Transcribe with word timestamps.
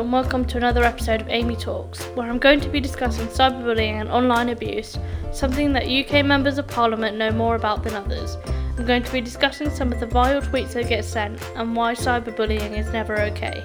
and 0.00 0.10
welcome 0.10 0.46
to 0.46 0.56
another 0.56 0.82
episode 0.82 1.20
of 1.20 1.28
Amy 1.28 1.54
Talks, 1.54 2.06
where 2.14 2.26
I'm 2.26 2.38
going 2.38 2.58
to 2.60 2.70
be 2.70 2.80
discussing 2.80 3.26
cyberbullying 3.26 4.00
and 4.00 4.08
online 4.08 4.48
abuse, 4.48 4.98
something 5.30 5.74
that 5.74 5.82
UK 5.84 6.24
members 6.24 6.56
of 6.56 6.66
Parliament 6.66 7.18
know 7.18 7.30
more 7.30 7.54
about 7.54 7.84
than 7.84 7.92
others. 7.94 8.38
I'm 8.78 8.86
going 8.86 9.02
to 9.02 9.12
be 9.12 9.20
discussing 9.20 9.68
some 9.68 9.92
of 9.92 10.00
the 10.00 10.06
vile 10.06 10.40
tweets 10.40 10.72
that 10.72 10.88
get 10.88 11.04
sent 11.04 11.38
and 11.54 11.76
why 11.76 11.92
cyberbullying 11.92 12.78
is 12.78 12.90
never 12.90 13.20
okay. 13.20 13.62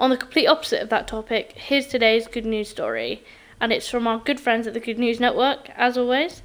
On 0.00 0.10
the 0.10 0.16
complete 0.16 0.48
opposite 0.48 0.82
of 0.82 0.88
that 0.88 1.06
topic, 1.06 1.52
here's 1.54 1.86
today's 1.86 2.26
good 2.26 2.44
news 2.44 2.68
story 2.68 3.22
and 3.60 3.72
it's 3.72 3.88
from 3.88 4.06
our 4.06 4.18
good 4.18 4.40
friends 4.40 4.66
at 4.66 4.74
the 4.74 4.80
Good 4.80 4.98
News 4.98 5.20
Network, 5.20 5.70
as 5.70 5.96
always. 5.98 6.42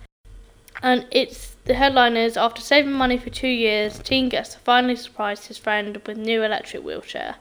And 0.81 1.05
it's 1.11 1.55
the 1.65 1.75
headline 1.75 2.17
is 2.17 2.35
After 2.35 2.61
saving 2.61 2.91
money 2.91 3.17
for 3.17 3.29
two 3.29 3.47
years, 3.47 3.99
teen 3.99 4.29
gets 4.29 4.55
finally 4.55 4.95
surprise 4.95 5.45
his 5.45 5.57
friend 5.57 6.01
with 6.05 6.17
new 6.17 6.43
electric 6.43 6.83
wheelchair. 6.83 7.35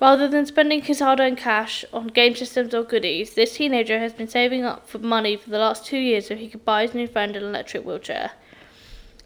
Rather 0.00 0.26
than 0.28 0.44
spending 0.44 0.82
his 0.82 0.98
hard 0.98 1.20
earned 1.20 1.38
cash 1.38 1.84
on 1.92 2.08
game 2.08 2.34
systems 2.34 2.74
or 2.74 2.82
goodies, 2.82 3.34
this 3.34 3.56
teenager 3.56 3.98
has 4.00 4.12
been 4.12 4.28
saving 4.28 4.64
up 4.64 4.88
for 4.88 4.98
money 4.98 5.36
for 5.36 5.50
the 5.50 5.58
last 5.58 5.86
two 5.86 5.98
years 5.98 6.26
so 6.26 6.34
he 6.34 6.48
could 6.48 6.64
buy 6.64 6.82
his 6.82 6.94
new 6.94 7.06
friend 7.06 7.36
an 7.36 7.44
electric 7.44 7.84
wheelchair. 7.84 8.32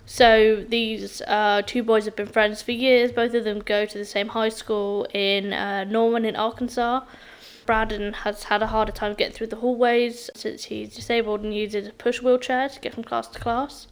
So 0.04 0.64
these 0.68 1.20
uh, 1.22 1.62
two 1.66 1.82
boys 1.82 2.04
have 2.04 2.16
been 2.16 2.26
friends 2.26 2.62
for 2.62 2.72
years. 2.72 3.12
Both 3.12 3.34
of 3.34 3.44
them 3.44 3.60
go 3.60 3.86
to 3.86 3.98
the 3.98 4.04
same 4.04 4.28
high 4.28 4.48
school 4.50 5.06
in 5.14 5.52
uh, 5.52 5.84
Norman 5.84 6.24
in 6.24 6.36
Arkansas. 6.36 7.00
Brandon 7.68 8.14
has 8.14 8.44
had 8.44 8.62
a 8.62 8.68
harder 8.68 8.92
time 8.92 9.12
getting 9.12 9.34
through 9.34 9.48
the 9.48 9.56
hallways 9.56 10.30
since 10.34 10.64
he's 10.64 10.94
disabled 10.94 11.42
and 11.42 11.54
uses 11.54 11.86
a 11.86 11.92
push 11.92 12.22
wheelchair 12.22 12.66
to 12.66 12.80
get 12.80 12.94
from 12.94 13.04
class 13.04 13.28
to 13.28 13.38
class. 13.38 13.88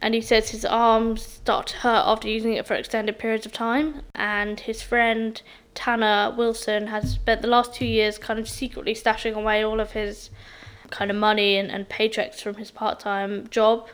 And 0.00 0.14
he 0.14 0.22
says 0.22 0.48
his 0.48 0.64
arms 0.64 1.20
start 1.20 1.66
to 1.66 1.76
hurt 1.76 2.04
after 2.06 2.28
using 2.28 2.54
it 2.54 2.66
for 2.66 2.72
extended 2.72 3.18
periods 3.18 3.44
of 3.44 3.52
time. 3.52 4.00
And 4.14 4.58
his 4.58 4.80
friend 4.80 5.42
Tanner 5.74 6.34
Wilson 6.34 6.86
has 6.86 7.12
spent 7.12 7.42
the 7.42 7.48
last 7.48 7.74
two 7.74 7.84
years 7.84 8.16
kind 8.16 8.38
of 8.38 8.48
secretly 8.48 8.94
stashing 8.94 9.34
away 9.34 9.62
all 9.62 9.78
of 9.78 9.92
his 9.92 10.30
kind 10.88 11.10
of 11.10 11.16
money 11.18 11.58
and, 11.58 11.70
and 11.70 11.86
paychecks 11.90 12.40
from 12.40 12.54
his 12.54 12.70
part 12.70 12.98
time 12.98 13.48
job 13.48 13.86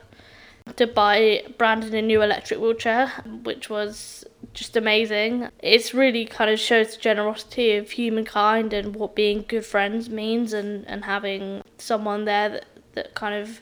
to 0.76 0.86
buy 0.86 1.42
Brandon 1.58 1.92
a 1.96 2.02
new 2.02 2.22
electric 2.22 2.60
wheelchair, 2.60 3.08
which 3.42 3.68
was 3.68 4.24
just 4.54 4.76
amazing. 4.76 5.48
It's 5.60 5.94
really 5.94 6.24
kind 6.24 6.50
of 6.50 6.58
shows 6.58 6.94
the 6.94 7.00
generosity 7.00 7.76
of 7.76 7.90
humankind 7.90 8.72
and 8.72 8.94
what 8.94 9.14
being 9.14 9.44
good 9.48 9.64
friends 9.64 10.08
means 10.10 10.52
and, 10.52 10.86
and 10.86 11.04
having 11.04 11.62
someone 11.78 12.24
there 12.24 12.48
that, 12.48 12.66
that 12.94 13.14
kind 13.14 13.34
of 13.34 13.60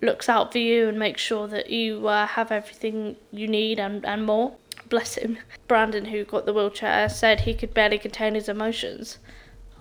looks 0.00 0.28
out 0.28 0.52
for 0.52 0.58
you 0.58 0.88
and 0.88 0.98
makes 0.98 1.22
sure 1.22 1.46
that 1.48 1.70
you 1.70 2.06
uh, 2.08 2.26
have 2.26 2.52
everything 2.52 3.16
you 3.30 3.48
need 3.48 3.78
and, 3.78 4.04
and 4.04 4.26
more. 4.26 4.54
Bless 4.88 5.14
him. 5.14 5.38
Brandon, 5.68 6.06
who 6.06 6.24
got 6.24 6.46
the 6.46 6.52
wheelchair, 6.52 7.08
said 7.08 7.40
he 7.40 7.54
could 7.54 7.72
barely 7.72 7.98
contain 7.98 8.34
his 8.34 8.48
emotions. 8.48 9.18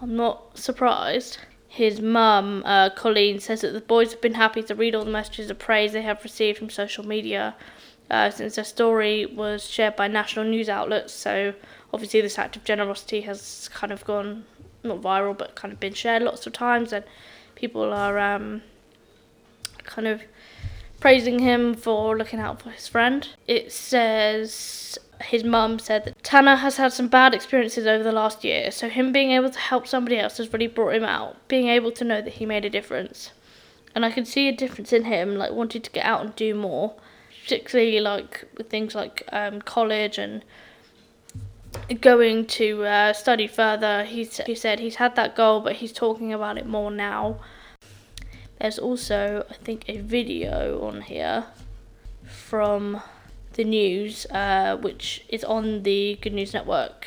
I'm 0.01 0.15
not 0.15 0.57
surprised. 0.57 1.39
His 1.67 2.01
mum, 2.01 2.61
uh, 2.65 2.91
Colleen, 2.91 3.39
says 3.39 3.61
that 3.61 3.73
the 3.73 3.81
boys 3.81 4.11
have 4.11 4.21
been 4.21 4.35
happy 4.35 4.61
to 4.63 4.75
read 4.75 4.93
all 4.93 5.05
the 5.05 5.11
messages 5.11 5.49
of 5.49 5.57
praise 5.57 5.93
they 5.93 6.03
have 6.03 6.23
received 6.23 6.59
from 6.59 6.69
social 6.69 7.05
media 7.05 7.55
uh, 8.09 8.29
since 8.29 8.55
their 8.55 8.65
story 8.65 9.25
was 9.25 9.65
shared 9.65 9.95
by 9.95 10.07
national 10.07 10.45
news 10.45 10.69
outlets. 10.69 11.13
So 11.13 11.53
obviously, 11.93 12.21
this 12.21 12.37
act 12.37 12.55
of 12.55 12.63
generosity 12.63 13.21
has 13.21 13.69
kind 13.73 13.91
of 13.91 14.03
gone 14.05 14.45
not 14.83 15.01
viral, 15.01 15.37
but 15.37 15.55
kind 15.55 15.73
of 15.73 15.79
been 15.79 15.93
shared 15.93 16.23
lots 16.23 16.45
of 16.45 16.53
times, 16.53 16.91
and 16.93 17.05
people 17.55 17.93
are 17.93 18.19
um, 18.19 18.61
kind 19.83 20.07
of 20.07 20.21
praising 20.99 21.39
him 21.39 21.73
for 21.73 22.17
looking 22.17 22.39
out 22.39 22.61
for 22.61 22.69
his 22.69 22.87
friend. 22.87 23.29
It 23.47 23.71
says 23.71 24.97
his 25.22 25.44
mum 25.44 25.79
said 25.79 26.05
that 26.05 26.23
Tanner 26.23 26.55
has 26.55 26.78
had 26.78 26.91
some 26.91 27.07
bad 27.07 27.33
experiences 27.33 27.88
over 27.88 28.03
the 28.03 28.11
last 28.11 28.44
year, 28.44 28.72
so 28.72 28.89
him 28.89 29.11
being 29.11 29.31
able 29.31 29.49
to 29.49 29.59
help 29.59 29.88
somebody 29.88 30.17
else 30.17 30.38
has 30.38 30.51
really 30.51 30.67
brought 30.67 30.95
him 30.95 31.03
out, 31.03 31.47
being 31.47 31.67
able 31.67 31.91
to 31.94 32.03
know 32.03 32.22
that 32.22 32.33
he 32.33 32.45
made 32.45 32.66
a 32.66 32.69
difference. 32.69 33.31
And 33.95 34.05
I 34.05 34.11
can 34.11 34.25
see 34.25 34.49
a 34.49 34.55
difference 34.55 34.91
in 34.91 35.05
him, 35.05 35.35
like 35.35 35.51
wanting 35.51 35.81
to 35.81 35.91
get 35.91 36.05
out 36.05 36.22
and 36.22 36.35
do 36.35 36.55
more 36.55 36.95
particularly 37.43 37.99
like 37.99 38.45
with 38.57 38.69
things 38.69 38.95
like 38.95 39.23
um, 39.31 39.61
college 39.61 40.17
and 40.17 40.43
going 42.01 42.45
to 42.45 42.83
uh, 42.83 43.13
study 43.13 43.47
further. 43.47 44.03
He's, 44.05 44.37
he 44.37 44.55
said 44.55 44.79
he's 44.79 44.95
had 44.95 45.15
that 45.15 45.35
goal, 45.35 45.59
but 45.61 45.73
he's 45.73 45.91
talking 45.91 46.33
about 46.33 46.57
it 46.57 46.65
more 46.65 46.91
now. 46.91 47.39
There's 48.59 48.79
also, 48.79 49.45
I 49.49 49.53
think, 49.55 49.85
a 49.89 49.97
video 49.97 50.81
on 50.85 51.01
here 51.01 51.45
from 52.25 53.01
the 53.53 53.63
news, 53.63 54.25
uh, 54.27 54.77
which 54.77 55.25
is 55.27 55.43
on 55.43 55.83
the 55.83 56.17
Good 56.21 56.33
News 56.33 56.53
Network 56.53 57.05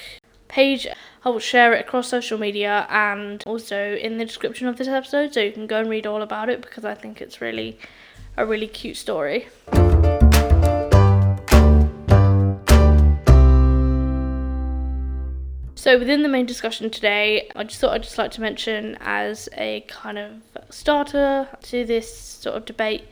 page. 0.48 0.86
I 1.24 1.28
will 1.30 1.38
share 1.38 1.72
it 1.72 1.80
across 1.80 2.08
social 2.08 2.38
media 2.38 2.86
and 2.91 3.42
also 3.47 3.94
in 3.97 4.18
the 4.18 4.24
description 4.24 4.68
of 4.68 4.76
this 4.76 4.86
episode, 4.86 5.32
so 5.32 5.41
you 5.41 5.53
can 5.53 5.66
go 5.66 5.80
and 5.80 5.88
read 5.88 6.06
all 6.06 6.22
about 6.22 6.50
it 6.50 6.60
because 6.60 6.84
I 6.84 6.94
think 6.94 7.20
it's 7.20 7.41
really 7.41 7.78
a 8.36 8.44
really 8.44 8.68
cute 8.68 8.97
story. 8.97 9.47
So 15.86 15.97
within 15.97 16.24
the 16.24 16.28
main 16.28 16.47
discussion 16.47 16.91
today, 16.91 17.48
I 17.54 17.62
just 17.62 17.80
thought 17.80 17.92
I'd 17.92 18.02
just 18.02 18.19
like 18.19 18.32
to 18.32 18.41
mention 18.41 18.98
as 19.00 19.48
a 19.56 19.82
kind 19.86 20.19
of 20.19 20.32
starter 20.69 21.47
to 21.62 21.84
this 21.84 22.12
sort 22.12 22.56
of 22.56 22.64
debate 22.64 23.04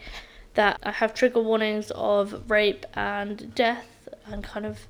that 0.55 0.81
I 0.83 0.91
have 0.91 1.15
trigger 1.15 1.39
warnings 1.39 1.93
of 1.93 2.51
rape 2.51 2.85
and 2.95 3.55
death 3.55 4.09
and 4.27 4.43
kind 4.43 4.67
of 4.67 4.89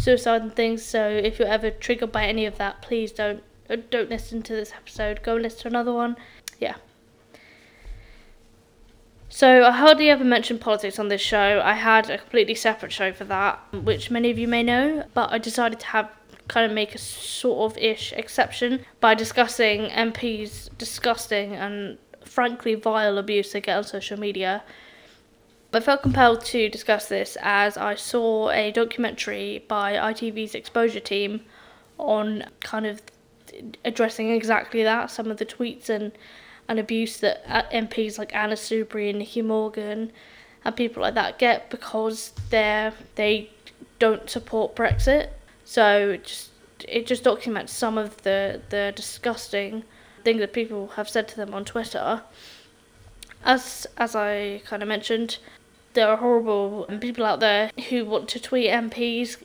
suicide 0.00 0.42
and 0.42 0.52
things. 0.52 0.84
So 0.84 1.06
if 1.06 1.38
you're 1.38 1.46
ever 1.46 1.70
triggered 1.70 2.10
by 2.10 2.24
any 2.24 2.44
of 2.44 2.58
that, 2.58 2.82
please 2.82 3.12
don't 3.12 3.44
uh, 3.70 3.76
don't 3.88 4.10
listen 4.10 4.42
to 4.42 4.52
this 4.52 4.72
episode. 4.72 5.22
Go 5.22 5.36
listen 5.36 5.60
to 5.60 5.68
another 5.68 5.92
one. 5.92 6.16
Yeah. 6.58 6.74
So 9.28 9.64
I 9.64 9.70
hardly 9.70 10.10
ever 10.10 10.24
mention 10.24 10.58
politics 10.58 10.98
on 10.98 11.06
this 11.06 11.20
show. 11.20 11.62
I 11.64 11.74
had 11.74 12.10
a 12.10 12.18
completely 12.18 12.56
separate 12.56 12.90
show 12.90 13.12
for 13.12 13.24
that, 13.26 13.60
which 13.72 14.10
many 14.10 14.32
of 14.32 14.40
you 14.40 14.48
may 14.48 14.64
know, 14.64 15.04
but 15.14 15.30
I 15.30 15.38
decided 15.38 15.78
to 15.78 15.86
have 15.86 16.10
kind 16.52 16.66
of 16.66 16.72
make 16.74 16.94
a 16.94 16.98
sort 16.98 17.72
of 17.72 17.78
ish 17.78 18.12
exception 18.12 18.84
by 19.00 19.14
discussing 19.14 19.88
MP's 19.88 20.68
disgusting 20.76 21.54
and 21.56 21.96
frankly 22.26 22.74
vile 22.74 23.16
abuse 23.16 23.52
they 23.52 23.60
get 23.62 23.78
on 23.78 23.84
social 23.84 24.20
media. 24.20 24.62
I 25.72 25.80
felt 25.80 26.02
compelled 26.02 26.44
to 26.44 26.68
discuss 26.68 27.08
this 27.08 27.38
as 27.40 27.78
I 27.78 27.94
saw 27.94 28.50
a 28.50 28.70
documentary 28.70 29.64
by 29.66 29.94
ITV's 29.94 30.54
exposure 30.54 31.00
team 31.00 31.40
on 31.96 32.44
kind 32.60 32.84
of 32.84 33.00
addressing 33.82 34.30
exactly 34.30 34.82
that 34.82 35.10
some 35.10 35.30
of 35.30 35.38
the 35.38 35.46
tweets 35.46 35.88
and, 35.88 36.12
and 36.68 36.78
abuse 36.78 37.16
that 37.20 37.42
uh, 37.48 37.62
MPs 37.72 38.18
like 38.18 38.34
Anna 38.34 38.56
Soubry 38.56 39.08
and 39.08 39.20
Nicky 39.20 39.40
Morgan 39.40 40.12
and 40.66 40.76
people 40.76 41.00
like 41.00 41.14
that 41.14 41.38
get 41.38 41.70
because 41.70 42.32
they're 42.50 42.92
they 43.14 43.48
don't 43.98 44.28
support 44.28 44.76
Brexit 44.76 45.30
so 45.64 46.10
it 46.10 46.24
just 46.24 46.50
it 46.88 47.06
just 47.06 47.24
documents 47.24 47.72
some 47.72 47.98
of 47.98 48.22
the 48.22 48.60
the 48.70 48.92
disgusting 48.94 49.84
things 50.24 50.40
that 50.40 50.52
people 50.52 50.88
have 50.96 51.08
said 51.08 51.28
to 51.28 51.36
them 51.36 51.54
on 51.54 51.64
Twitter. 51.64 52.22
As 53.44 53.86
as 53.96 54.14
I 54.14 54.62
kind 54.64 54.82
of 54.82 54.88
mentioned, 54.88 55.38
there 55.94 56.08
are 56.08 56.16
horrible 56.16 56.86
people 57.00 57.24
out 57.24 57.40
there 57.40 57.70
who 57.88 58.04
want 58.04 58.28
to 58.30 58.40
tweet 58.40 58.70
MPs 58.70 59.36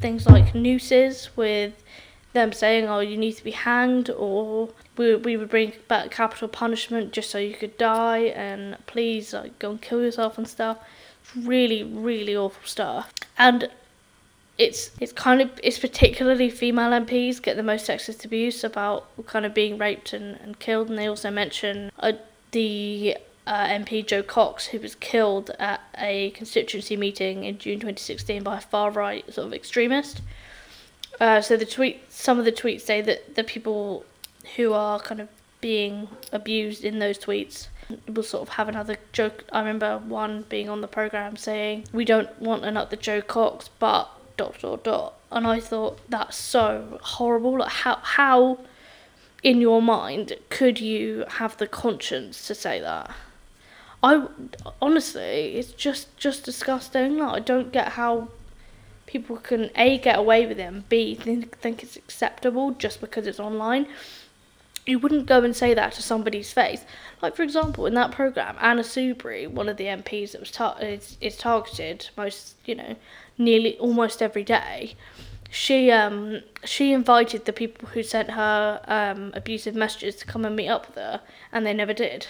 things 0.00 0.26
like 0.26 0.54
nooses 0.54 1.30
with 1.36 1.74
them 2.32 2.52
saying, 2.52 2.88
"Oh, 2.88 3.00
you 3.00 3.16
need 3.16 3.34
to 3.34 3.44
be 3.44 3.50
hanged," 3.52 4.10
or 4.10 4.70
"We 4.96 5.16
we 5.16 5.36
would 5.36 5.50
bring 5.50 5.72
back 5.88 6.10
capital 6.10 6.48
punishment 6.48 7.12
just 7.12 7.30
so 7.30 7.38
you 7.38 7.54
could 7.54 7.76
die," 7.76 8.32
and 8.34 8.78
please 8.86 9.32
like 9.32 9.58
go 9.58 9.70
and 9.72 9.82
kill 9.82 10.02
yourself 10.02 10.38
and 10.38 10.48
stuff. 10.48 10.78
Really, 11.36 11.82
really 11.82 12.36
awful 12.36 12.66
stuff. 12.66 13.12
And 13.38 13.70
it's 14.58 14.90
it's 15.00 15.12
kind 15.12 15.40
of 15.40 15.50
it's 15.62 15.78
particularly 15.78 16.50
female 16.50 16.90
MPs 16.90 17.40
get 17.40 17.56
the 17.56 17.62
most 17.62 17.88
sexist 17.88 18.24
abuse 18.24 18.62
about 18.62 19.06
kind 19.26 19.46
of 19.46 19.54
being 19.54 19.78
raped 19.78 20.12
and, 20.12 20.36
and 20.40 20.58
killed, 20.58 20.90
and 20.90 20.98
they 20.98 21.06
also 21.06 21.30
mention 21.30 21.90
uh, 21.98 22.12
the 22.50 23.16
uh, 23.46 23.66
MP 23.66 24.06
Jo 24.06 24.22
Cox 24.22 24.66
who 24.66 24.78
was 24.78 24.94
killed 24.96 25.50
at 25.58 25.80
a 25.98 26.30
constituency 26.30 26.96
meeting 26.96 27.44
in 27.44 27.58
June 27.58 27.76
2016 27.80 28.42
by 28.42 28.58
a 28.58 28.60
far 28.60 28.90
right 28.90 29.24
sort 29.32 29.46
of 29.46 29.54
extremist. 29.54 30.20
Uh, 31.20 31.40
so 31.40 31.56
the 31.56 31.66
tweet, 31.66 32.00
some 32.10 32.38
of 32.38 32.44
the 32.44 32.52
tweets 32.52 32.82
say 32.82 33.00
that 33.00 33.34
the 33.34 33.44
people 33.44 34.04
who 34.56 34.72
are 34.72 34.98
kind 35.00 35.20
of 35.20 35.28
being 35.60 36.08
abused 36.32 36.84
in 36.84 36.98
those 36.98 37.18
tweets 37.18 37.68
will 38.08 38.22
sort 38.22 38.42
of 38.42 38.48
have 38.50 38.68
another 38.68 38.96
joke. 39.12 39.44
I 39.52 39.60
remember 39.60 39.98
one 39.98 40.44
being 40.48 40.68
on 40.68 40.80
the 40.80 40.88
program 40.88 41.36
saying, 41.36 41.84
"We 41.92 42.04
don't 42.04 42.40
want 42.40 42.64
another 42.64 42.96
Jo 42.96 43.20
Cox, 43.20 43.68
but 43.78 44.10
dot 44.42 44.60
dot 44.60 44.84
dot 44.84 45.14
and 45.30 45.46
I 45.46 45.60
thought 45.60 45.98
that's 46.08 46.36
so 46.36 46.98
horrible 47.02 47.58
like 47.58 47.70
how 47.70 47.96
how 48.02 48.58
in 49.42 49.60
your 49.60 49.82
mind, 49.82 50.34
could 50.50 50.80
you 50.80 51.24
have 51.28 51.56
the 51.56 51.66
conscience 51.66 52.46
to 52.46 52.54
say 52.54 52.80
that? 52.80 53.10
I 54.02 54.26
honestly, 54.80 55.56
it's 55.56 55.72
just 55.72 56.16
just 56.16 56.44
disgusting. 56.44 57.18
Like, 57.18 57.34
I 57.34 57.40
don't 57.40 57.72
get 57.72 57.90
how 57.90 58.28
people 59.06 59.36
can 59.36 59.70
a 59.76 59.98
get 59.98 60.18
away 60.18 60.46
with 60.46 60.58
it 60.58 60.62
and 60.62 60.88
b 60.88 61.14
think, 61.14 61.58
think 61.58 61.82
it's 61.82 61.96
acceptable 61.96 62.70
just 62.72 63.00
because 63.00 63.26
it's 63.26 63.40
online. 63.40 63.86
You 64.86 64.98
wouldn't 64.98 65.26
go 65.26 65.44
and 65.44 65.54
say 65.54 65.74
that 65.74 65.92
to 65.92 66.02
somebody's 66.02 66.52
face. 66.52 66.84
Like 67.20 67.36
for 67.36 67.42
example, 67.42 67.86
in 67.86 67.94
that 67.94 68.10
program, 68.10 68.56
Anna 68.60 68.82
Soubry, 68.82 69.48
one 69.48 69.68
of 69.68 69.76
the 69.76 69.84
MPs 69.84 70.32
that 70.32 70.40
was 70.40 70.50
tar- 70.50 70.76
is, 70.80 71.16
is 71.20 71.36
targeted 71.36 72.08
most, 72.16 72.56
you 72.64 72.74
know, 72.74 72.96
nearly 73.44 73.78
almost 73.78 74.22
every 74.22 74.44
day. 74.44 74.94
She 75.50 75.90
um 75.90 76.40
she 76.64 76.92
invited 76.92 77.44
the 77.44 77.52
people 77.52 77.88
who 77.88 78.02
sent 78.02 78.30
her 78.30 78.80
um 78.86 79.32
abusive 79.34 79.74
messages 79.74 80.16
to 80.16 80.26
come 80.26 80.44
and 80.44 80.56
meet 80.56 80.68
up 80.68 80.86
with 80.86 80.96
her, 80.96 81.20
and 81.52 81.66
they 81.66 81.74
never 81.74 81.92
did 81.92 82.26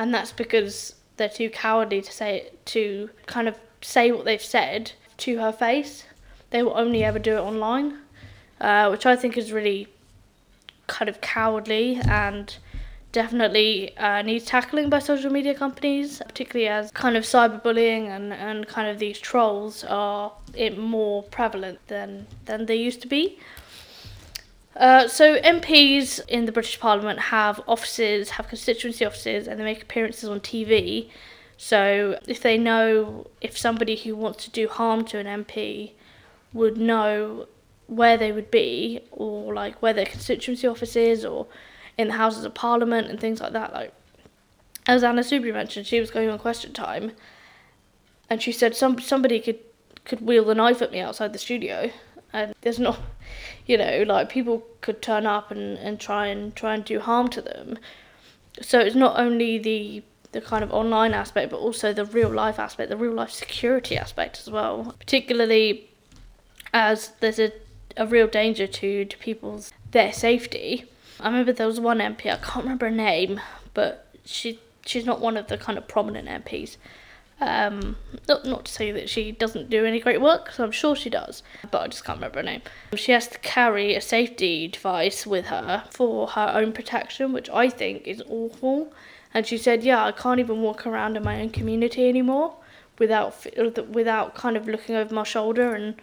and 0.00 0.14
that's 0.14 0.32
because 0.32 0.94
they're 1.18 1.28
too 1.28 1.50
cowardly 1.50 2.00
to 2.00 2.10
say 2.10 2.50
to 2.64 3.10
kind 3.26 3.46
of 3.46 3.54
say 3.82 4.10
what 4.10 4.24
they've 4.24 4.40
said 4.40 4.92
to 5.18 5.38
her 5.38 5.52
face. 5.52 6.04
They 6.48 6.62
will 6.62 6.76
only 6.76 7.04
ever 7.04 7.18
do 7.18 7.36
it 7.36 7.40
online, 7.40 7.98
uh, 8.62 8.88
which 8.88 9.04
I 9.04 9.14
think 9.14 9.36
is 9.36 9.52
really 9.52 9.88
kind 10.86 11.10
of 11.10 11.20
cowardly 11.20 12.00
and 12.08 12.56
definitely 13.12 13.96
uh, 13.96 14.22
needs 14.22 14.44
tackling 14.44 14.88
by 14.88 14.98
social 14.98 15.30
media 15.30 15.54
companies, 15.54 16.22
particularly 16.26 16.68
as 16.68 16.90
kind 16.92 17.16
of 17.16 17.24
cyberbullying 17.24 18.08
and, 18.08 18.32
and 18.32 18.66
kind 18.66 18.88
of 18.88 18.98
these 18.98 19.18
trolls 19.18 19.84
are 19.84 20.32
it 20.54 20.78
more 20.78 21.22
prevalent 21.24 21.78
than 21.88 22.26
than 22.44 22.66
they 22.66 22.76
used 22.76 23.02
to 23.02 23.08
be. 23.08 23.38
Uh, 24.76 25.08
so 25.08 25.38
MPs 25.40 26.20
in 26.28 26.46
the 26.46 26.52
British 26.52 26.78
Parliament 26.78 27.18
have 27.18 27.60
offices, 27.66 28.30
have 28.30 28.48
constituency 28.48 29.04
offices, 29.04 29.48
and 29.48 29.58
they 29.58 29.64
make 29.64 29.82
appearances 29.82 30.28
on 30.28 30.40
TV. 30.40 31.10
So 31.56 32.18
if 32.26 32.40
they 32.40 32.56
know 32.56 33.26
if 33.40 33.58
somebody 33.58 33.96
who 33.96 34.16
wants 34.16 34.44
to 34.44 34.50
do 34.50 34.68
harm 34.68 35.04
to 35.06 35.18
an 35.18 35.44
MP 35.44 35.92
would 36.52 36.78
know 36.78 37.46
where 37.88 38.16
they 38.16 38.30
would 38.30 38.50
be, 38.50 39.00
or 39.10 39.52
like 39.52 39.82
where 39.82 39.92
their 39.92 40.06
constituency 40.06 40.66
office 40.66 40.94
is, 40.94 41.24
or 41.24 41.48
in 41.98 42.08
the 42.08 42.14
Houses 42.14 42.44
of 42.44 42.54
Parliament 42.54 43.08
and 43.08 43.20
things 43.20 43.40
like 43.40 43.52
that. 43.52 43.72
Like 43.72 43.92
as 44.86 45.04
Anna 45.04 45.22
Soubry 45.22 45.52
mentioned, 45.52 45.86
she 45.86 46.00
was 46.00 46.10
going 46.10 46.28
on 46.28 46.38
Question 46.38 46.72
Time, 46.72 47.12
and 48.28 48.42
she 48.42 48.52
said 48.52 48.76
some 48.76 48.98
somebody 49.00 49.40
could 49.40 49.58
could 50.04 50.20
wield 50.20 50.48
a 50.48 50.54
knife 50.54 50.82
at 50.82 50.92
me 50.92 51.00
outside 51.00 51.32
the 51.32 51.38
studio, 51.38 51.90
and 52.32 52.54
there's 52.62 52.78
not 52.78 52.98
you 53.66 53.76
know, 53.76 54.04
like 54.06 54.28
people 54.28 54.66
could 54.80 55.00
turn 55.02 55.26
up 55.26 55.50
and, 55.50 55.78
and 55.78 56.00
try 56.00 56.26
and 56.26 56.54
try 56.56 56.74
and 56.74 56.84
do 56.84 57.00
harm 57.00 57.28
to 57.28 57.40
them. 57.40 57.78
So 58.60 58.80
it's 58.80 58.96
not 58.96 59.18
only 59.18 59.58
the 59.58 60.02
the 60.32 60.40
kind 60.40 60.62
of 60.62 60.72
online 60.72 61.12
aspect, 61.12 61.50
but 61.50 61.58
also 61.58 61.92
the 61.92 62.04
real 62.04 62.28
life 62.28 62.58
aspect, 62.58 62.88
the 62.90 62.96
real 62.96 63.12
life 63.12 63.30
security 63.30 63.96
aspect 63.96 64.38
as 64.40 64.50
well. 64.50 64.94
Particularly 64.98 65.88
as 66.72 67.12
there's 67.20 67.40
a, 67.40 67.52
a 67.96 68.06
real 68.06 68.28
danger 68.28 68.66
to, 68.66 69.04
to 69.04 69.18
people's 69.18 69.72
their 69.90 70.12
safety. 70.12 70.84
I 71.20 71.26
remember 71.26 71.52
there 71.52 71.66
was 71.66 71.80
one 71.80 71.98
MP, 71.98 72.26
I 72.26 72.36
can't 72.36 72.64
remember 72.64 72.88
her 72.88 72.94
name, 72.94 73.40
but 73.74 74.06
she 74.24 74.58
she's 74.86 75.04
not 75.04 75.20
one 75.20 75.36
of 75.36 75.48
the 75.48 75.58
kind 75.58 75.78
of 75.78 75.86
prominent 75.86 76.28
MPs. 76.28 76.76
Um, 77.40 77.96
not, 78.28 78.44
not 78.44 78.66
to 78.66 78.72
say 78.72 78.92
that 78.92 79.08
she 79.08 79.32
doesn't 79.32 79.70
do 79.70 79.86
any 79.86 79.98
great 79.98 80.20
work, 80.20 80.44
because 80.44 80.60
I'm 80.60 80.72
sure 80.72 80.94
she 80.94 81.08
does, 81.08 81.42
but 81.70 81.80
I 81.82 81.88
just 81.88 82.04
can't 82.04 82.18
remember 82.18 82.40
her 82.40 82.42
name. 82.42 82.60
She 82.94 83.12
has 83.12 83.28
to 83.28 83.38
carry 83.38 83.94
a 83.94 84.00
safety 84.00 84.68
device 84.68 85.26
with 85.26 85.46
her 85.46 85.84
for 85.90 86.28
her 86.28 86.52
own 86.54 86.72
protection, 86.72 87.32
which 87.32 87.48
I 87.48 87.70
think 87.70 88.06
is 88.06 88.22
awful. 88.28 88.92
And 89.32 89.46
she 89.46 89.56
said, 89.56 89.82
"Yeah, 89.82 90.04
I 90.04 90.12
can't 90.12 90.40
even 90.40 90.60
walk 90.60 90.86
around 90.86 91.16
in 91.16 91.22
my 91.22 91.40
own 91.40 91.50
community 91.50 92.08
anymore 92.08 92.56
without 92.98 93.46
without 93.88 94.34
kind 94.34 94.56
of 94.56 94.68
looking 94.68 94.96
over 94.96 95.14
my 95.14 95.24
shoulder 95.24 95.74
and." 95.74 95.94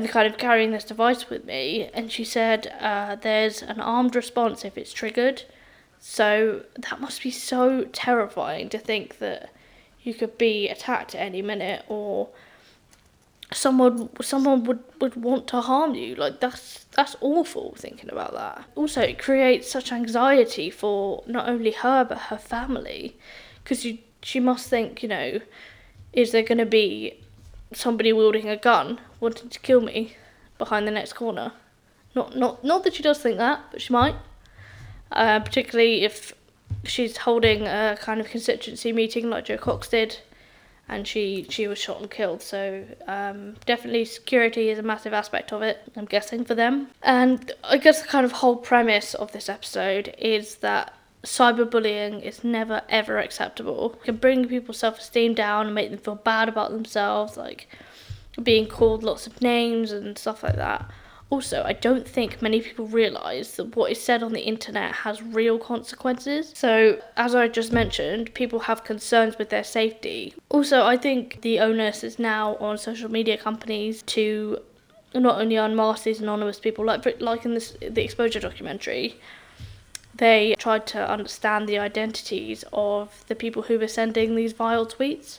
And 0.00 0.08
kind 0.08 0.26
of 0.26 0.38
carrying 0.38 0.70
this 0.70 0.84
device 0.84 1.28
with 1.28 1.44
me. 1.44 1.90
And 1.92 2.10
she 2.10 2.24
said 2.24 2.74
uh, 2.80 3.16
there's 3.16 3.60
an 3.60 3.80
armed 3.80 4.16
response 4.16 4.64
if 4.64 4.78
it's 4.78 4.94
triggered. 4.94 5.42
So 5.98 6.62
that 6.78 7.02
must 7.02 7.22
be 7.22 7.30
so 7.30 7.84
terrifying 7.92 8.70
to 8.70 8.78
think 8.78 9.18
that 9.18 9.50
you 10.02 10.14
could 10.14 10.38
be 10.38 10.70
attacked 10.70 11.14
at 11.14 11.20
any 11.20 11.42
minute 11.42 11.84
or 11.86 12.30
someone 13.52 14.08
someone 14.22 14.64
would, 14.64 14.82
would 15.02 15.16
want 15.16 15.48
to 15.48 15.60
harm 15.60 15.94
you 15.96 16.14
like 16.14 16.38
that's 16.38 16.84
that's 16.92 17.16
awful 17.20 17.74
thinking 17.76 18.08
about 18.08 18.32
that 18.32 18.64
also 18.76 19.00
it 19.00 19.18
creates 19.18 19.68
such 19.68 19.90
anxiety 19.90 20.70
for 20.70 21.24
not 21.26 21.48
only 21.48 21.72
her 21.72 22.04
but 22.04 22.16
her 22.16 22.38
family 22.38 23.16
because 23.64 23.84
she 24.22 24.38
must 24.38 24.68
think 24.68 25.02
you 25.02 25.08
know 25.08 25.40
is 26.12 26.30
there 26.30 26.44
going 26.44 26.58
to 26.58 26.64
be 26.64 27.20
somebody 27.72 28.12
wielding 28.12 28.48
a 28.48 28.56
gun 28.56 29.00
wanting 29.20 29.48
to 29.48 29.58
kill 29.60 29.80
me 29.80 30.16
behind 30.58 30.86
the 30.86 30.90
next 30.90 31.12
corner 31.14 31.52
not 32.14 32.36
not 32.36 32.62
not 32.64 32.84
that 32.84 32.94
she 32.94 33.02
does 33.02 33.18
think 33.18 33.36
that 33.36 33.60
but 33.70 33.80
she 33.80 33.92
might 33.92 34.14
uh, 35.12 35.40
particularly 35.40 36.04
if 36.04 36.32
she's 36.84 37.16
holding 37.18 37.66
a 37.66 37.98
kind 38.00 38.20
of 38.20 38.28
constituency 38.28 38.92
meeting 38.92 39.30
like 39.30 39.46
Jo 39.46 39.56
Cox 39.56 39.88
did, 39.88 40.18
and 40.88 41.06
she 41.06 41.46
she 41.48 41.66
was 41.66 41.78
shot 41.78 42.00
and 42.00 42.10
killed. 42.10 42.42
So 42.42 42.84
um, 43.06 43.56
definitely 43.66 44.04
security 44.04 44.70
is 44.70 44.78
a 44.78 44.82
massive 44.82 45.12
aspect 45.12 45.52
of 45.52 45.62
it. 45.62 45.82
I'm 45.96 46.04
guessing 46.04 46.44
for 46.44 46.54
them. 46.54 46.88
And 47.02 47.52
I 47.64 47.76
guess 47.76 48.02
the 48.02 48.08
kind 48.08 48.24
of 48.24 48.32
whole 48.32 48.56
premise 48.56 49.14
of 49.14 49.32
this 49.32 49.48
episode 49.48 50.14
is 50.18 50.56
that 50.56 50.94
cyberbullying 51.22 52.22
is 52.22 52.42
never 52.44 52.82
ever 52.88 53.18
acceptable. 53.18 53.92
It 53.94 54.04
can 54.04 54.16
bring 54.16 54.48
people's 54.48 54.78
self-esteem 54.78 55.34
down 55.34 55.66
and 55.66 55.74
make 55.74 55.90
them 55.90 55.98
feel 55.98 56.16
bad 56.16 56.48
about 56.48 56.70
themselves, 56.70 57.36
like 57.36 57.68
being 58.42 58.66
called 58.66 59.02
lots 59.02 59.26
of 59.26 59.40
names 59.42 59.92
and 59.92 60.16
stuff 60.16 60.42
like 60.42 60.56
that. 60.56 60.90
Also, 61.28 61.62
I 61.62 61.74
don't 61.74 62.08
think 62.08 62.42
many 62.42 62.60
people 62.60 62.86
realise 62.86 63.52
that 63.52 63.76
what 63.76 63.92
is 63.92 64.02
said 64.02 64.24
on 64.24 64.32
the 64.32 64.40
internet 64.40 64.92
has 64.92 65.22
real 65.22 65.60
consequences. 65.60 66.52
So, 66.56 67.00
as 67.16 67.36
I 67.36 67.46
just 67.46 67.72
mentioned, 67.72 68.34
people 68.34 68.58
have 68.60 68.82
concerns 68.82 69.38
with 69.38 69.48
their 69.48 69.62
safety. 69.62 70.34
Also, 70.48 70.84
I 70.84 70.96
think 70.96 71.42
the 71.42 71.60
onus 71.60 72.02
is 72.02 72.18
now 72.18 72.56
on 72.56 72.78
social 72.78 73.08
media 73.08 73.36
companies 73.38 74.02
to 74.02 74.58
not 75.14 75.40
only 75.40 75.54
unmask 75.54 76.02
these 76.02 76.20
anonymous 76.20 76.58
people, 76.58 76.84
like 76.84 77.20
like 77.20 77.44
in 77.44 77.54
this 77.54 77.76
the 77.80 78.02
exposure 78.02 78.40
documentary, 78.40 79.16
they 80.14 80.54
tried 80.58 80.86
to 80.88 81.10
understand 81.10 81.68
the 81.68 81.78
identities 81.78 82.64
of 82.72 83.24
the 83.28 83.34
people 83.34 83.62
who 83.62 83.78
were 83.78 83.88
sending 83.88 84.34
these 84.34 84.52
vile 84.52 84.86
tweets, 84.86 85.38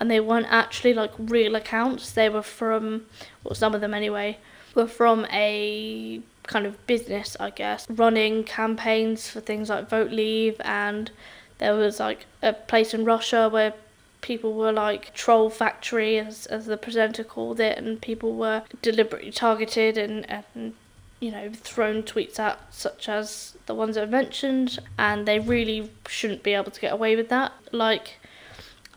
and 0.00 0.10
they 0.10 0.20
weren't 0.20 0.46
actually 0.50 0.94
like 0.94 1.12
real 1.18 1.54
accounts. 1.54 2.12
They 2.12 2.28
were 2.28 2.42
from, 2.42 3.06
well, 3.44 3.54
some 3.54 3.74
of 3.74 3.80
them 3.80 3.94
anyway, 3.94 4.38
were 4.74 4.86
from 4.86 5.26
a 5.32 6.20
kind 6.44 6.66
of 6.66 6.86
business, 6.86 7.36
I 7.40 7.50
guess, 7.50 7.86
running 7.90 8.44
campaigns 8.44 9.28
for 9.28 9.40
things 9.40 9.68
like 9.68 9.88
Vote 9.88 10.10
Leave, 10.10 10.60
and 10.60 11.10
there 11.58 11.74
was 11.74 11.98
like 11.98 12.26
a 12.42 12.52
place 12.52 12.94
in 12.94 13.04
Russia 13.04 13.48
where 13.48 13.74
people 14.20 14.54
were 14.54 14.72
like 14.72 15.14
troll 15.14 15.50
factory, 15.50 16.18
as, 16.18 16.46
as 16.46 16.66
the 16.66 16.76
presenter 16.76 17.24
called 17.24 17.60
it, 17.60 17.78
and 17.78 18.00
people 18.00 18.34
were 18.34 18.62
deliberately 18.82 19.30
targeted 19.30 19.96
and, 19.96 20.28
and 20.28 20.74
you 21.20 21.30
know 21.30 21.50
thrown 21.52 22.02
tweets 22.02 22.38
at, 22.38 22.58
such 22.70 23.08
as 23.08 23.56
the 23.66 23.74
ones 23.74 23.96
I've 23.96 24.10
mentioned, 24.10 24.78
and 24.98 25.26
they 25.26 25.38
really 25.38 25.90
shouldn't 26.08 26.42
be 26.42 26.54
able 26.54 26.70
to 26.70 26.80
get 26.80 26.92
away 26.92 27.16
with 27.16 27.28
that. 27.28 27.52
Like. 27.72 28.18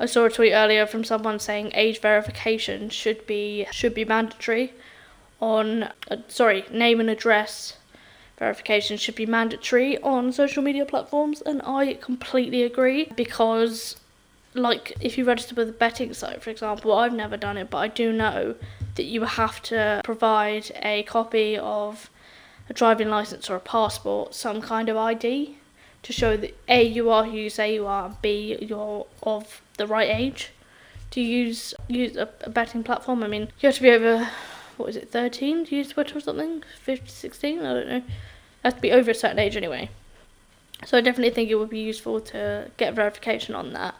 I 0.01 0.05
saw 0.05 0.23
a 0.23 0.29
tweet 0.29 0.53
earlier 0.53 0.85
from 0.85 1.03
someone 1.03 1.39
saying 1.39 1.71
age 1.73 1.99
verification 1.99 2.89
should 2.89 3.27
be 3.27 3.67
should 3.71 3.93
be 3.93 4.05
mandatory 4.05 4.71
on, 5.41 5.83
uh, 6.09 6.17
sorry, 6.29 6.63
name 6.71 7.01
and 7.01 7.09
address 7.09 7.77
verification 8.37 8.97
should 8.97 9.15
be 9.15 9.25
mandatory 9.25 10.01
on 10.01 10.31
social 10.31 10.63
media 10.63 10.85
platforms, 10.85 11.41
and 11.41 11.61
I 11.63 11.95
completely 11.95 12.63
agree 12.63 13.11
because, 13.15 13.97
like, 14.53 14.93
if 15.01 15.17
you 15.17 15.25
register 15.25 15.55
with 15.55 15.69
a 15.69 15.73
betting 15.73 16.13
site, 16.13 16.41
for 16.41 16.49
example, 16.49 16.93
I've 16.93 17.13
never 17.13 17.35
done 17.35 17.57
it, 17.57 17.69
but 17.69 17.79
I 17.79 17.87
do 17.89 18.13
know 18.13 18.55
that 18.99 19.05
you 19.05 19.23
have 19.23 19.61
to 19.61 20.01
provide 20.03 20.69
a 20.83 21.03
copy 21.03 21.57
of 21.57 22.09
a 22.69 22.73
driving 22.73 23.09
license 23.09 23.49
or 23.49 23.55
a 23.55 23.61
passport, 23.61 24.35
some 24.35 24.61
kind 24.61 24.89
of 24.89 24.97
ID, 24.97 25.55
to 26.03 26.11
show 26.11 26.35
that 26.35 26.53
A, 26.67 26.83
you 26.83 27.09
are 27.09 27.23
who 27.23 27.37
you 27.37 27.49
say 27.49 27.73
you 27.73 27.87
are, 27.87 28.13
B, 28.21 28.57
you're 28.59 29.07
of 29.23 29.61
the 29.77 29.87
right 29.87 30.09
age 30.09 30.51
to 31.11 31.21
use 31.21 31.73
use 31.87 32.17
a, 32.17 32.27
a 32.41 32.49
betting 32.49 32.83
platform. 32.83 33.23
I 33.23 33.27
mean, 33.27 33.43
you 33.61 33.67
have 33.67 33.75
to 33.75 33.81
be 33.81 33.91
over 33.91 34.29
what 34.75 34.89
is 34.89 34.97
it, 34.97 35.09
13 35.11 35.65
to 35.67 35.75
use 35.77 35.89
Twitter 35.89 36.17
or 36.17 36.21
something? 36.21 36.61
15, 36.81 37.07
16? 37.07 37.59
I 37.59 37.73
don't 37.73 37.87
know. 37.87 37.95
It 37.95 38.03
has 38.65 38.73
to 38.73 38.81
be 38.81 38.91
over 38.91 39.11
a 39.11 39.15
certain 39.15 39.39
age 39.39 39.55
anyway. 39.55 39.89
So 40.85 40.97
I 40.97 41.01
definitely 41.01 41.33
think 41.33 41.49
it 41.49 41.55
would 41.55 41.69
be 41.69 41.79
useful 41.79 42.19
to 42.33 42.69
get 42.75 42.93
verification 42.93 43.55
on 43.55 43.71
that. 43.71 43.95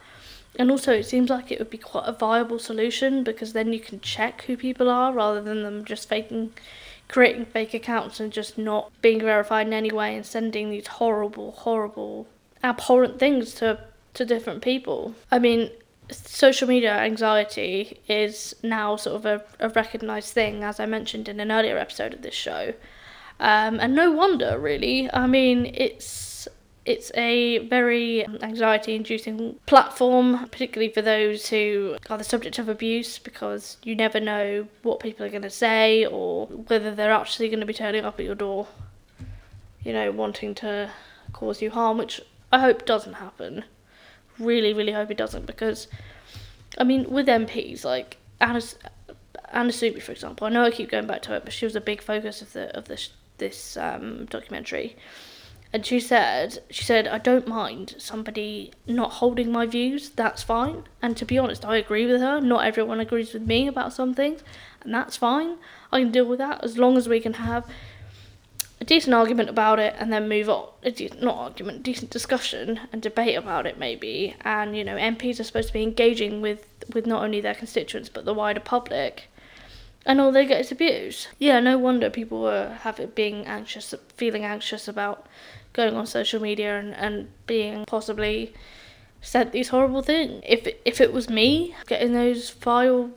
And 0.57 0.71
also, 0.71 0.93
it 0.93 1.03
seems 1.03 1.29
like 1.29 1.51
it 1.51 1.59
would 1.59 1.69
be 1.69 1.77
quite 1.77 2.07
a 2.07 2.11
viable 2.11 2.59
solution 2.59 3.23
because 3.23 3.53
then 3.53 3.71
you 3.71 3.79
can 3.79 3.99
check 4.01 4.43
who 4.43 4.57
people 4.57 4.89
are 4.89 5.13
rather 5.13 5.41
than 5.41 5.63
them 5.63 5.85
just 5.85 6.09
faking 6.09 6.53
creating 7.07 7.45
fake 7.45 7.73
accounts 7.73 8.19
and 8.19 8.31
just 8.31 8.57
not 8.57 8.91
being 9.01 9.19
verified 9.19 9.65
in 9.65 9.73
any 9.73 9.91
way 9.91 10.15
and 10.15 10.25
sending 10.25 10.69
these 10.69 10.85
horrible, 10.85 11.51
horrible, 11.51 12.27
abhorrent 12.63 13.19
things 13.19 13.53
to 13.55 13.79
to 14.13 14.25
different 14.25 14.61
people. 14.61 15.13
I 15.31 15.39
mean, 15.39 15.69
social 16.11 16.67
media 16.67 16.93
anxiety 16.93 17.99
is 18.07 18.55
now 18.63 18.95
sort 18.95 19.15
of 19.17 19.25
a, 19.25 19.43
a 19.59 19.69
recognized 19.69 20.33
thing, 20.33 20.63
as 20.63 20.79
I 20.79 20.85
mentioned 20.85 21.29
in 21.29 21.39
an 21.39 21.51
earlier 21.51 21.77
episode 21.77 22.13
of 22.13 22.21
this 22.21 22.33
show. 22.33 22.73
Um, 23.39 23.79
and 23.79 23.95
no 23.95 24.11
wonder, 24.11 24.57
really. 24.57 25.09
I 25.13 25.27
mean, 25.27 25.71
it's 25.73 26.28
it's 26.85 27.11
a 27.15 27.59
very 27.67 28.25
anxiety 28.41 28.95
inducing 28.95 29.59
platform, 29.65 30.47
particularly 30.49 30.91
for 30.91 31.01
those 31.01 31.49
who 31.49 31.97
are 32.09 32.17
the 32.17 32.23
subject 32.23 32.57
of 32.57 32.69
abuse, 32.69 33.19
because 33.19 33.77
you 33.83 33.95
never 33.95 34.19
know 34.19 34.67
what 34.81 34.99
people 34.99 35.25
are 35.25 35.29
going 35.29 35.41
to 35.41 35.49
say 35.49 36.05
or 36.05 36.47
whether 36.47 36.93
they're 36.93 37.11
actually 37.11 37.49
going 37.49 37.59
to 37.59 37.65
be 37.65 37.73
turning 37.73 38.05
up 38.05 38.19
at 38.19 38.25
your 38.25 38.35
door, 38.35 38.67
you 39.83 39.93
know, 39.93 40.11
wanting 40.11 40.55
to 40.55 40.89
cause 41.33 41.61
you 41.61 41.69
harm, 41.69 41.97
which 41.97 42.21
I 42.51 42.59
hope 42.59 42.85
doesn't 42.85 43.13
happen. 43.13 43.65
Really, 44.39 44.73
really 44.73 44.93
hope 44.93 45.11
it 45.11 45.17
doesn't 45.17 45.45
because, 45.45 45.87
I 46.77 46.83
mean, 46.83 47.09
with 47.09 47.27
MPs 47.27 47.83
like 47.83 48.17
Anna, 48.39 48.61
Anna 49.51 49.69
Soubry, 49.69 50.01
for 50.01 50.11
example, 50.11 50.47
I 50.47 50.49
know 50.49 50.63
I 50.63 50.71
keep 50.71 50.89
going 50.89 51.07
back 51.07 51.21
to 51.23 51.35
it, 51.35 51.43
but 51.43 51.53
she 51.53 51.65
was 51.65 51.75
a 51.75 51.81
big 51.81 52.01
focus 52.01 52.41
of 52.41 52.53
the 52.53 52.75
of 52.75 52.85
this 52.85 53.09
this 53.37 53.77
um, 53.77 54.25
documentary, 54.25 54.95
and 55.71 55.85
she 55.85 55.99
said 55.99 56.59
she 56.69 56.83
said 56.83 57.07
I 57.07 57.19
don't 57.19 57.47
mind 57.47 57.95
somebody 57.99 58.71
not 58.87 59.13
holding 59.13 59.51
my 59.51 59.65
views. 59.65 60.09
That's 60.09 60.41
fine. 60.41 60.85
And 61.01 61.15
to 61.17 61.25
be 61.25 61.37
honest, 61.37 61.63
I 61.63 61.77
agree 61.77 62.05
with 62.07 62.21
her. 62.21 62.41
Not 62.41 62.65
everyone 62.65 62.99
agrees 62.99 63.33
with 63.33 63.43
me 63.43 63.67
about 63.67 63.93
some 63.93 64.13
things, 64.13 64.41
and 64.81 64.93
that's 64.93 65.17
fine. 65.17 65.57
I 65.91 65.99
can 65.99 66.11
deal 66.11 66.25
with 66.25 66.39
that 66.39 66.63
as 66.63 66.77
long 66.77 66.97
as 66.97 67.07
we 67.07 67.19
can 67.19 67.33
have 67.33 67.67
a 68.81 68.85
decent 68.85 69.13
argument 69.13 69.49
about 69.49 69.77
it 69.77 69.93
and 69.99 70.11
then 70.11 70.29
move 70.29 70.49
on. 70.49 70.69
A 70.83 70.91
decent, 70.91 71.21
not 71.21 71.35
argument, 71.35 71.83
decent 71.83 72.09
discussion 72.11 72.79
and 72.91 73.01
debate 73.01 73.37
about 73.37 73.67
it 73.67 73.77
maybe. 73.77 74.35
And 74.41 74.75
you 74.75 74.83
know, 74.83 74.95
MPs 74.95 75.39
are 75.39 75.43
supposed 75.43 75.67
to 75.67 75.73
be 75.73 75.83
engaging 75.83 76.41
with 76.41 76.65
with 76.93 77.05
not 77.05 77.23
only 77.23 77.41
their 77.41 77.55
constituents 77.55 78.09
but 78.09 78.25
the 78.25 78.33
wider 78.33 78.59
public. 78.59 79.29
And 80.05 80.19
all 80.21 80.31
they 80.31 80.45
get 80.45 80.61
is 80.61 80.71
abuse. 80.71 81.27
Yeah, 81.37 81.59
no 81.59 81.77
wonder 81.77 82.09
people 82.09 82.41
were 82.41 82.77
having 82.81 83.07
being 83.07 83.45
anxious, 83.45 83.93
feeling 84.15 84.45
anxious 84.45 84.87
about 84.87 85.27
going 85.73 85.95
on 85.95 86.05
social 86.05 86.41
media 86.41 86.79
and, 86.79 86.93
and 86.95 87.29
being 87.47 87.85
possibly 87.85 88.53
said 89.21 89.51
these 89.51 89.69
horrible 89.69 90.01
things. 90.01 90.41
If 90.45 90.67
if 90.85 91.01
it 91.01 91.13
was 91.13 91.29
me 91.29 91.75
getting 91.87 92.13
those 92.13 92.49
vile 92.49 93.11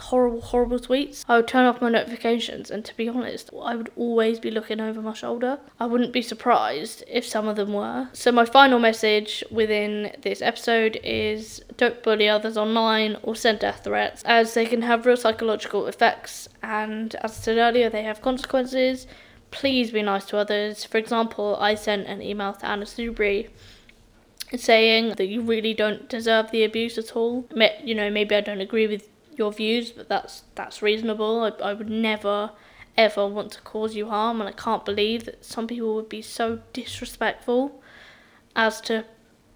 horrible, 0.00 0.40
horrible 0.40 0.78
tweets, 0.78 1.24
I 1.28 1.36
would 1.36 1.48
turn 1.48 1.66
off 1.66 1.80
my 1.80 1.88
notifications. 1.88 2.70
And 2.70 2.84
to 2.84 2.96
be 2.96 3.08
honest, 3.08 3.50
I 3.60 3.76
would 3.76 3.90
always 3.96 4.38
be 4.38 4.50
looking 4.50 4.80
over 4.80 5.00
my 5.00 5.12
shoulder. 5.12 5.58
I 5.78 5.86
wouldn't 5.86 6.12
be 6.12 6.22
surprised 6.22 7.04
if 7.08 7.24
some 7.24 7.48
of 7.48 7.56
them 7.56 7.72
were. 7.72 8.08
So, 8.12 8.32
my 8.32 8.44
final 8.44 8.78
message 8.78 9.44
within 9.50 10.12
this 10.22 10.42
episode 10.42 10.98
is 11.02 11.62
don't 11.76 12.02
bully 12.02 12.28
others 12.28 12.56
online 12.56 13.16
or 13.22 13.36
send 13.36 13.60
death 13.60 13.84
threats, 13.84 14.22
as 14.24 14.54
they 14.54 14.66
can 14.66 14.82
have 14.82 15.06
real 15.06 15.16
psychological 15.16 15.86
effects. 15.86 16.48
And 16.62 17.14
as 17.16 17.32
I 17.32 17.34
said 17.34 17.58
earlier, 17.58 17.90
they 17.90 18.02
have 18.02 18.22
consequences. 18.22 19.06
Please 19.54 19.92
be 19.92 20.02
nice 20.02 20.24
to 20.26 20.36
others. 20.36 20.84
For 20.84 20.98
example, 20.98 21.56
I 21.60 21.76
sent 21.76 22.08
an 22.08 22.20
email 22.20 22.54
to 22.54 22.66
Anna 22.66 22.84
Soubry 22.84 23.50
saying 24.56 25.10
that 25.10 25.26
you 25.26 25.42
really 25.42 25.72
don't 25.72 26.08
deserve 26.08 26.50
the 26.50 26.64
abuse 26.64 26.98
at 26.98 27.14
all. 27.14 27.46
You 27.84 27.94
know, 27.94 28.10
maybe 28.10 28.34
I 28.34 28.40
don't 28.40 28.60
agree 28.60 28.88
with 28.88 29.08
your 29.36 29.52
views, 29.52 29.92
but 29.92 30.08
that's 30.08 30.42
that's 30.56 30.82
reasonable. 30.82 31.44
I, 31.44 31.70
I 31.70 31.72
would 31.72 31.88
never 31.88 32.50
ever 32.96 33.28
want 33.28 33.52
to 33.52 33.60
cause 33.60 33.94
you 33.94 34.08
harm, 34.08 34.40
and 34.40 34.48
I 34.48 34.52
can't 34.52 34.84
believe 34.84 35.24
that 35.26 35.44
some 35.44 35.68
people 35.68 35.94
would 35.94 36.08
be 36.08 36.20
so 36.20 36.58
disrespectful 36.72 37.80
as 38.56 38.80
to 38.82 39.04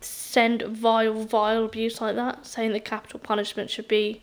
send 0.01 0.63
vile, 0.63 1.25
vile 1.25 1.65
abuse 1.65 2.01
like 2.01 2.15
that, 2.15 2.47
saying 2.47 2.73
that 2.73 2.85
capital 2.85 3.19
punishment 3.19 3.69
should 3.69 3.89
be 3.89 4.23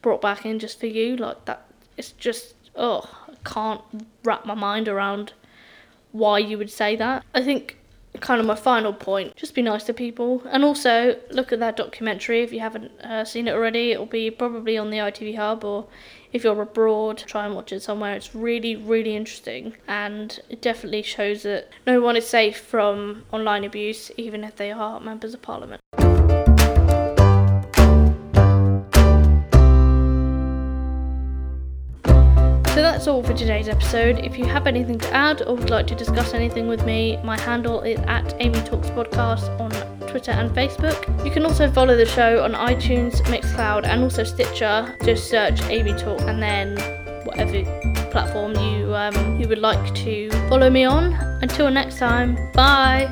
brought 0.00 0.22
back 0.22 0.46
in 0.46 0.58
just 0.58 0.80
for 0.80 0.86
you. 0.86 1.14
Like 1.16 1.44
that, 1.44 1.66
it's 1.98 2.12
just 2.12 2.54
oh, 2.74 3.19
can't 3.44 3.82
wrap 4.24 4.46
my 4.46 4.54
mind 4.54 4.88
around 4.88 5.32
why 6.12 6.38
you 6.38 6.58
would 6.58 6.70
say 6.70 6.96
that. 6.96 7.24
I 7.34 7.42
think 7.42 7.76
kind 8.18 8.40
of 8.40 8.46
my 8.46 8.56
final 8.56 8.92
point 8.92 9.36
just 9.36 9.54
be 9.54 9.62
nice 9.62 9.84
to 9.84 9.94
people. 9.94 10.42
And 10.50 10.64
also 10.64 11.16
look 11.30 11.52
at 11.52 11.60
that 11.60 11.76
documentary. 11.76 12.42
If 12.42 12.52
you 12.52 12.60
haven't 12.60 12.90
uh, 13.00 13.24
seen 13.24 13.46
it 13.46 13.52
already 13.52 13.92
it'll 13.92 14.06
be 14.06 14.30
probably 14.30 14.76
on 14.76 14.90
the 14.90 14.98
itv 14.98 15.36
hub 15.36 15.64
or 15.64 15.86
if 16.32 16.42
you're 16.42 16.60
abroad 16.60 17.18
try 17.18 17.46
and 17.46 17.54
watch 17.54 17.72
it 17.72 17.82
somewhere. 17.82 18.14
It's 18.14 18.34
really 18.34 18.74
really 18.74 19.14
interesting 19.14 19.76
and 19.86 20.40
it 20.48 20.60
definitely 20.60 21.02
shows 21.02 21.44
that 21.44 21.68
no 21.86 22.00
one 22.00 22.16
is 22.16 22.26
safe 22.26 22.58
from 22.58 23.24
online 23.32 23.64
abuse 23.64 24.10
even 24.16 24.42
if 24.42 24.56
they 24.56 24.72
are 24.72 24.98
members 24.98 25.34
of 25.34 25.42
parliament 25.42 25.80
that's 32.90 33.06
all 33.06 33.22
for 33.22 33.34
today's 33.34 33.68
episode. 33.68 34.18
If 34.18 34.36
you 34.36 34.44
have 34.46 34.66
anything 34.66 34.98
to 34.98 35.12
add 35.12 35.42
or 35.42 35.54
would 35.54 35.70
like 35.70 35.86
to 35.86 35.94
discuss 35.94 36.34
anything 36.34 36.66
with 36.66 36.84
me, 36.84 37.18
my 37.22 37.38
handle 37.38 37.82
is 37.82 38.00
at 38.00 38.34
Amy 38.40 38.58
Talks 38.62 38.90
Podcast 38.90 39.48
on 39.60 39.70
Twitter 40.08 40.32
and 40.32 40.50
Facebook. 40.50 41.24
You 41.24 41.30
can 41.30 41.44
also 41.44 41.70
follow 41.70 41.96
the 41.96 42.04
show 42.04 42.42
on 42.42 42.52
iTunes, 42.52 43.22
Mixcloud, 43.26 43.86
and 43.86 44.02
also 44.02 44.24
Stitcher. 44.24 44.92
Just 45.04 45.30
search 45.30 45.62
Amy 45.66 45.92
Talk 45.92 46.20
and 46.22 46.42
then 46.42 46.76
whatever 47.24 47.62
platform 48.10 48.56
you 48.56 48.92
um, 48.92 49.40
you 49.40 49.46
would 49.46 49.58
like 49.58 49.94
to 49.94 50.28
follow 50.48 50.68
me 50.68 50.84
on. 50.84 51.12
Until 51.42 51.70
next 51.70 51.96
time, 51.98 52.36
bye. 52.54 53.06